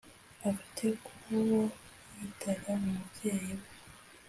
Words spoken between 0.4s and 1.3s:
afite ku